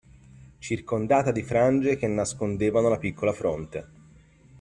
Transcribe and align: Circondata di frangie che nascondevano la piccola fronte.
Circondata 0.57 1.31
di 1.31 1.43
frangie 1.43 1.95
che 1.95 2.07
nascondevano 2.07 2.89
la 2.89 2.97
piccola 2.97 3.33
fronte. 3.33 3.87